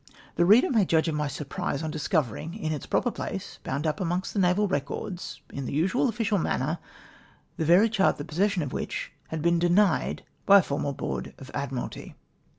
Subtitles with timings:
[0.35, 3.99] The reader may judge of my surprise on discovering, in its proper place, bound up
[3.99, 6.79] amongst the Naval Records, in the usual official manner,
[7.57, 11.51] the very chart the jyossession of ivhich had been denied by a former Board of
[11.53, 12.15] Admiralty